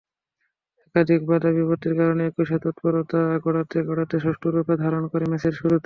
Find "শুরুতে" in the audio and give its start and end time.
5.59-5.79